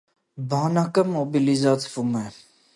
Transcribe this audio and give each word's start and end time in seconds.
Բանակը 0.53 1.05
մոբիլիզացվում 1.17 2.21
է։ 2.25 2.27